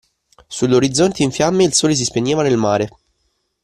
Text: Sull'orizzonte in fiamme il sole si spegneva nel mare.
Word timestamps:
Sull'orizzonte 0.47 1.21
in 1.21 1.29
fiamme 1.31 1.63
il 1.63 1.75
sole 1.75 1.93
si 1.93 2.05
spegneva 2.05 2.41
nel 2.41 2.57
mare. 2.57 2.89